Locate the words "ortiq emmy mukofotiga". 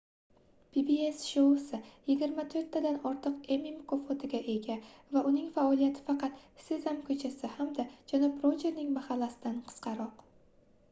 3.09-4.39